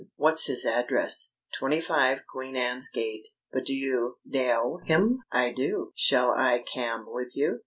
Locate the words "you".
3.75-4.17, 7.37-7.59